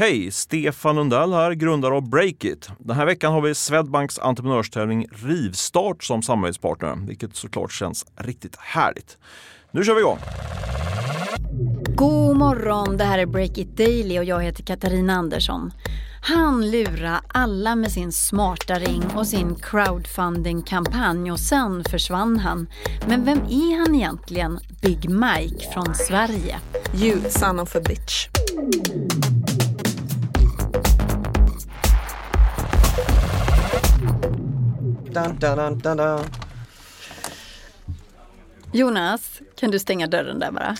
[0.00, 0.30] Hej!
[0.30, 2.70] Stefan Lundell här, grundare av Breakit.
[2.78, 9.18] Den här veckan har vi Swedbanks entreprenörstävling Rivstart som samarbetspartner, vilket såklart känns riktigt härligt.
[9.70, 10.18] Nu kör vi igång!
[11.96, 15.72] God morgon, det här är Breakit Daily och jag heter Katarina Andersson.
[16.22, 22.68] Han lurade alla med sin smarta ring och sin crowdfunding-kampanj och sen försvann han.
[23.08, 24.58] Men vem är han egentligen?
[24.82, 26.58] Big Mike från Sverige.
[26.94, 28.28] You son of a bitch.
[35.24, 36.20] Dun, dun, dun, dun, dun.
[38.72, 40.76] Jonas, kan du stänga dörren där bara?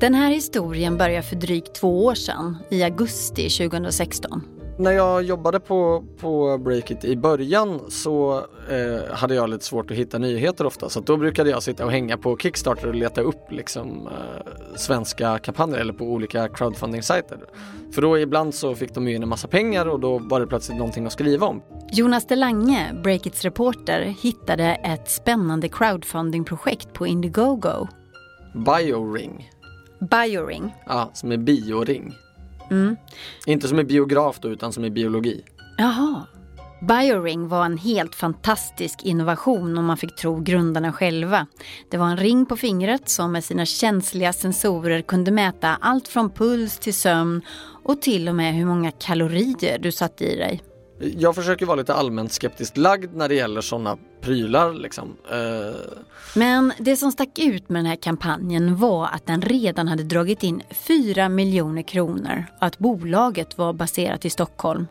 [0.00, 4.61] Den här historien börjar för drygt två år sedan, i augusti 2016.
[4.82, 8.38] När jag jobbade på, på Breakit i början så
[8.70, 11.90] eh, hade jag lite svårt att hitta nyheter ofta så då brukade jag sitta och
[11.92, 17.38] hänga på Kickstarter och leta upp liksom, eh, svenska kampanjer eller på olika crowdfunding-sajter.
[17.94, 20.46] För då ibland så fick de ju in en massa pengar och då var det
[20.46, 21.62] plötsligt någonting att skriva om.
[21.92, 27.88] Jonas Delange, Breakits reporter, hittade ett spännande crowdfunding-projekt på Indiegogo.
[28.54, 29.50] Bioring,
[30.00, 30.74] Bioring.
[30.86, 32.14] ja, som är bioring.
[32.72, 32.96] Mm.
[33.46, 35.44] Inte som är biograf då utan som är biologi.
[35.78, 36.26] Jaha.
[36.88, 41.46] Bioring var en helt fantastisk innovation om man fick tro grundarna själva.
[41.90, 46.30] Det var en ring på fingret som med sina känsliga sensorer kunde mäta allt från
[46.30, 47.42] puls till sömn
[47.84, 50.62] och till och med hur många kalorier du satte i dig.
[51.00, 55.16] Jag försöker vara lite allmänt skeptiskt lagd när det gäller sådana prylar liksom.
[55.30, 55.76] Eh,
[56.34, 60.42] Men det som stack ut med den här kampanjen var att den redan hade dragit
[60.42, 64.86] in 4 miljoner kronor och att bolaget var baserat i Stockholm.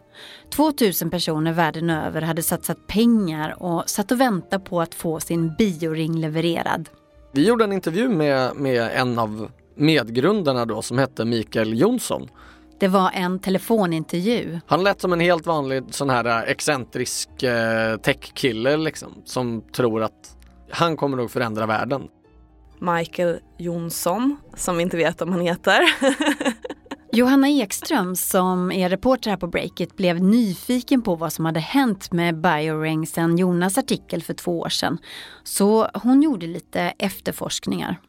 [0.49, 5.53] 2000 personer världen över hade satsat pengar och satt och väntade på att få sin
[5.57, 6.89] bioring levererad.
[7.31, 12.27] Vi gjorde en intervju med, med en av medgrundarna då som hette Mikael Jonsson.
[12.81, 14.59] Det var en telefonintervju.
[14.67, 20.03] Han lät som en helt vanlig sån här eh, excentrisk eh, techkille liksom som tror
[20.03, 20.37] att
[20.71, 22.01] han kommer nog förändra världen.
[22.79, 25.79] Michael Jonsson, som vi inte vet om han heter.
[27.11, 32.11] Johanna Ekström som är reporter här på Breakit blev nyfiken på vad som hade hänt
[32.11, 34.97] med Bioring sen Jonas artikel för två år sedan.
[35.43, 37.99] Så hon gjorde lite efterforskningar.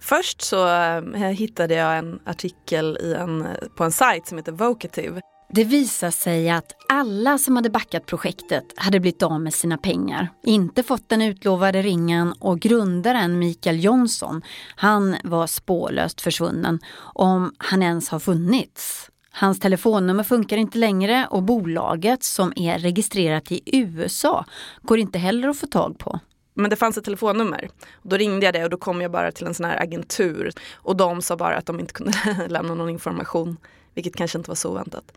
[0.00, 3.46] Först så eh, hittade jag en artikel i en,
[3.76, 5.20] på en sajt som heter Vocative.
[5.52, 10.28] Det visade sig att alla som hade backat projektet hade blivit av med sina pengar,
[10.44, 14.42] inte fått den utlovade ringen och grundaren Mikael Jonsson,
[14.76, 16.78] han var spårlöst försvunnen
[17.14, 19.10] om han ens har funnits.
[19.32, 24.44] Hans telefonnummer funkar inte längre och bolaget som är registrerat i USA
[24.82, 26.20] går inte heller att få tag på.
[26.54, 27.68] Men det fanns ett telefonnummer.
[28.02, 30.52] Då ringde jag det och då kom jag bara till en sån här agentur.
[30.74, 32.12] Och de sa bara att de inte kunde
[32.48, 33.56] lämna någon information.
[33.94, 35.12] Vilket kanske inte var så väntat.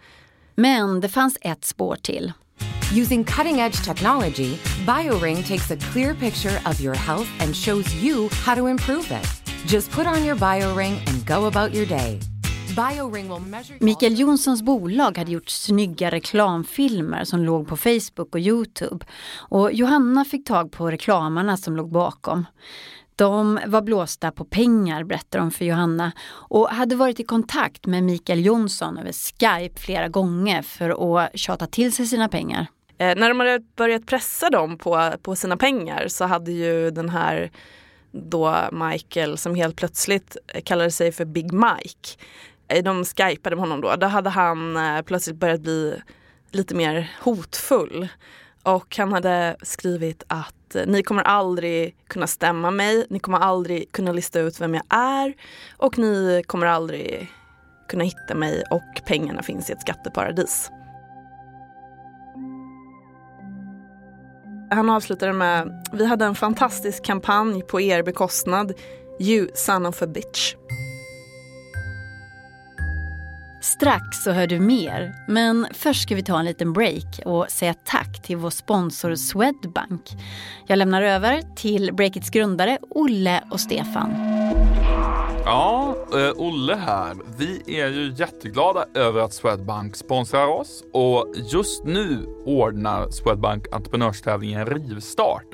[0.55, 2.33] Men det fanns ett spår till.
[2.95, 8.29] Using cutting edge technology, BioRing takes a clear picture of your health and shows you
[8.45, 9.43] how to improve it.
[9.71, 12.32] Just put on your BioRing and go about your day.
[13.79, 19.05] Mikael Jonssons bolag hade gjort snygga reklamfilmer som låg på Facebook och Youtube.
[19.35, 22.45] Och Johanna fick tag på reklamarna som låg bakom.
[23.15, 28.03] De var blåsta på pengar berättar de för Johanna och hade varit i kontakt med
[28.03, 32.67] Mikael Jonsson över Skype flera gånger för att tjata till sig sina pengar.
[32.97, 37.09] Eh, när de hade börjat pressa dem på, på sina pengar så hade ju den
[37.09, 37.51] här
[38.13, 42.17] då Michael som helt plötsligt kallade sig för Big Mike.
[42.67, 43.95] Eh, de skypade med honom då.
[43.95, 46.01] Då hade han eh, plötsligt börjat bli
[46.51, 48.07] lite mer hotfull.
[48.63, 53.91] Och han hade skrivit att eh, ni kommer aldrig kunna stämma mig, ni kommer aldrig
[53.91, 55.33] kunna lista ut vem jag är
[55.77, 57.31] och ni kommer aldrig
[57.89, 60.69] kunna hitta mig och pengarna finns i ett skatteparadis.
[64.71, 68.73] Han avslutade med, vi hade en fantastisk kampanj på er bekostnad,
[69.19, 70.55] you son of a bitch.
[73.63, 77.73] Strax så hör du mer, men först ska vi ta en liten break och säga
[77.73, 80.01] tack till vår sponsor Swedbank.
[80.67, 84.13] Jag lämnar över till Breakits grundare Olle och Stefan.
[85.45, 87.15] Ja, eh, Olle här.
[87.37, 94.65] Vi är ju jätteglada över att Swedbank sponsrar oss och just nu ordnar Swedbank entreprenörstävlingen
[94.65, 95.52] Rivstart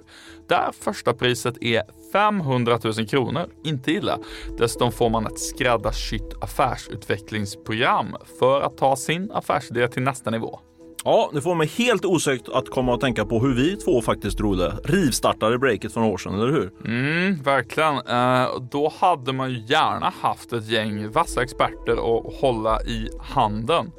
[0.49, 3.49] där första priset är 500 000 kronor.
[3.63, 4.19] Inte illa.
[4.57, 10.59] Dessutom får man ett skräddarsytt affärsutvecklingsprogram för att ta sin affärsidé till nästa nivå.
[11.03, 14.37] Ja, det får mig helt osökt att komma att tänka på hur vi två faktiskt
[14.37, 14.77] det.
[14.83, 16.71] Rivstartade breaket för några år sedan, eller hur?
[16.85, 17.95] Mm, verkligen.
[17.95, 23.91] Eh, då hade man ju gärna haft ett gäng vassa experter att hålla i handen.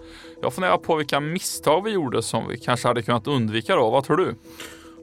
[0.43, 3.91] Jag funderar på vilka misstag vi gjorde som vi kanske hade kunnat undvika då.
[3.91, 4.35] Vad tror du?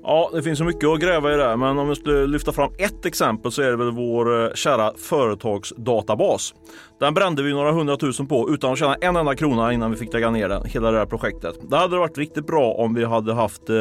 [0.10, 2.72] Ja, det finns så mycket att gräva i det, men om vi skulle lyfta fram
[2.78, 6.54] ett exempel så är det väl vår eh, kära företagsdatabas.
[7.00, 10.14] Den brände vi några hundratusen på utan att tjäna en enda krona innan vi fick
[10.14, 11.56] lägga ner den, hela det här projektet.
[11.70, 13.76] Det hade varit riktigt bra om vi hade haft eh,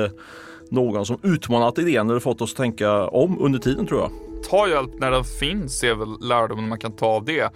[0.70, 4.11] någon som utmanat idén eller fått oss att tänka om under tiden tror jag.
[4.50, 7.50] Ta hjälp när den finns är väl lärdomen man kan ta av det.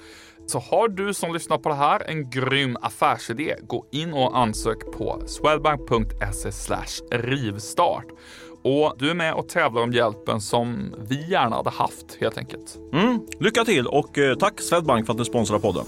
[0.46, 4.92] Så har du som lyssnar på det här en grym affärsidé, gå in och ansök
[4.92, 6.50] på swedbank.se
[7.10, 8.06] rivstart.
[8.62, 12.78] Och du är med och tävlar om hjälpen som vi gärna hade haft helt enkelt.
[12.92, 15.84] Mm, lycka till och eh, tack Swedbank för att ni sponsrar podden.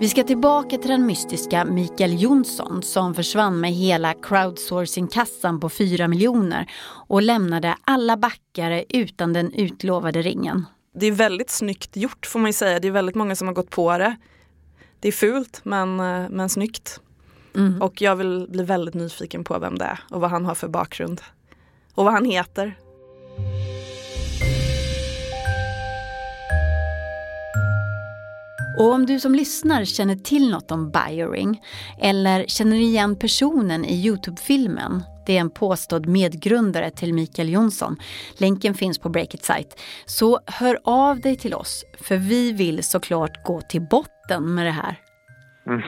[0.00, 6.08] Vi ska tillbaka till den mystiska Mikael Jonsson som försvann med hela crowdsourcing-kassan på 4
[6.08, 6.70] miljoner
[7.08, 10.66] och lämnade alla backare utan den utlovade ringen.
[10.94, 12.78] Det är väldigt snyggt gjort får man ju säga.
[12.78, 14.16] Det är väldigt många som har gått på det.
[15.00, 17.00] Det är fult men, eh, men snyggt.
[17.54, 17.82] Mm.
[17.82, 20.68] Och jag vill bli väldigt nyfiken på vem det är och vad han har för
[20.68, 21.20] bakgrund.
[21.94, 22.76] Och vad han heter.
[28.78, 31.62] Och om du som lyssnar känner till något om Bioring
[32.00, 37.96] eller känner igen personen i Youtube-filmen det är en påstådd medgrundare till Mikael Jonsson.
[38.40, 39.76] Länken finns på Breakit site.
[40.06, 44.70] Så hör av dig till oss, för vi vill såklart gå till botten med det
[44.70, 44.96] här.
[45.66, 45.82] Mm.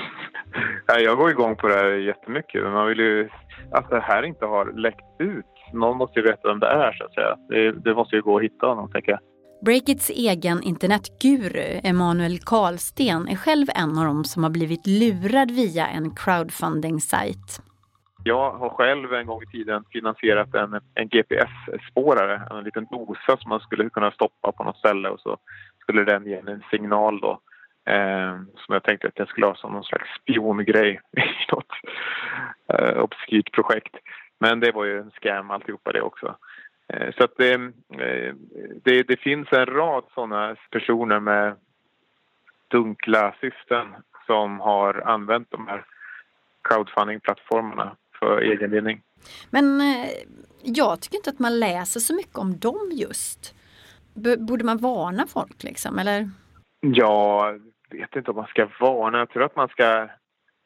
[0.86, 2.62] Ja, jag går igång på det här jättemycket.
[2.62, 3.28] Man vill ju
[3.70, 5.44] att det här inte har läckt ut.
[5.72, 7.36] Någon måste ju veta vem det är så att säga.
[7.48, 9.20] Det, det måste ju gå att hitta honom tänker jag.
[9.64, 15.86] Breakits egen internetguru Emanuel Karlsten är själv en av dem som har blivit lurad via
[15.86, 17.62] en crowdfunding-sajt.
[18.28, 23.48] Jag har själv en gång i tiden finansierat en, en GPS-spårare, en liten dosa som
[23.48, 25.36] man skulle kunna stoppa på något ställe och så
[25.80, 27.40] skulle den ge en signal då.
[27.86, 31.72] Eh, som jag tänkte att jag skulle ha som någon slags spiongrej i något
[32.72, 33.96] eh, obskyrt projekt.
[34.40, 36.36] Men det var ju en scam alltihopa det också.
[36.88, 38.34] Eh, så att det, eh,
[38.84, 41.56] det, det, finns en rad sådana personer med
[42.70, 43.86] dunkla syften
[44.26, 45.84] som har använt de här
[46.68, 49.00] crowdfunding-plattformarna för egen vinning.
[49.50, 50.10] Men eh,
[50.62, 53.54] jag tycker inte att man läser så mycket om dem just.
[54.38, 56.30] Borde man varna folk liksom, eller?
[56.80, 57.60] Jag
[57.90, 59.18] vet inte om man ska varna.
[59.18, 60.08] Jag tror att man ska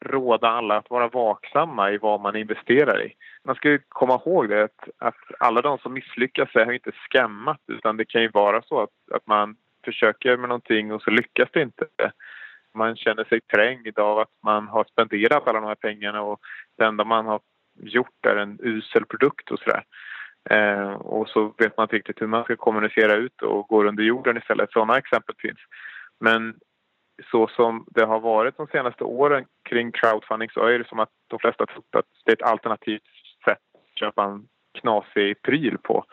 [0.05, 3.13] råda alla att vara vaksamma i vad man investerar i.
[3.45, 7.97] Man ska komma ihåg det att, att alla de som misslyckas är inte skämmat utan
[7.97, 11.63] det kan ju vara så att, att man försöker med någonting och så lyckas det
[11.63, 11.87] inte.
[12.75, 16.41] Man känner sig trängd av att man har spenderat alla de här pengarna och
[16.79, 17.41] det enda man har
[17.81, 19.85] gjort är en usel produkt och sådär.
[20.51, 24.03] Eh, och så vet man inte riktigt hur man ska kommunicera ut och gå under
[24.03, 24.73] jorden istället.
[24.73, 25.59] Sådana exempel finns.
[26.21, 26.55] Men
[27.31, 31.11] så som det har varit de senaste åren kring crowdfunding så är det som att
[31.29, 33.03] de flesta trott att det är ett alternativt
[33.45, 34.49] sätt att köpa en
[34.81, 36.05] knasig pryl på.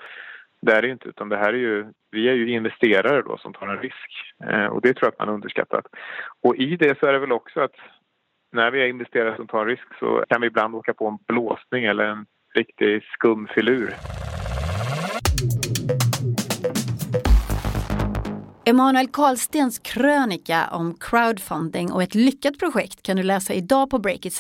[0.62, 3.54] Det är det inte, utan det här är ju, vi är ju investerare då som
[3.54, 5.86] tar en risk eh, och det tror jag att man underskattat.
[6.44, 7.76] Och i det så är det väl också att
[8.52, 11.18] när vi är investerare som tar en risk så kan vi ibland åka på en
[11.28, 12.26] blåsning eller en
[12.56, 13.94] riktig skumfilur.
[18.66, 24.34] Emanuel Karlstens krönika om crowdfunding och ett lyckat projekt kan du läsa idag på Breakit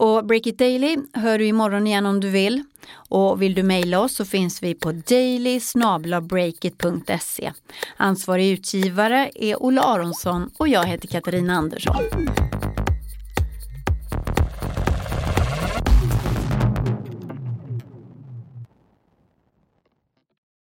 [0.00, 2.64] och Och Breakit Daily hör du imorgon igen om du vill.
[3.08, 5.60] Och vill du mejla oss så finns vi på daily
[7.96, 12.49] Ansvarig utgivare är Olle Aronsson och jag heter Katarina Andersson.